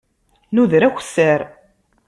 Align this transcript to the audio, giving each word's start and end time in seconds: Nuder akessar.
Nuder 0.53 0.83
akessar. 0.89 1.41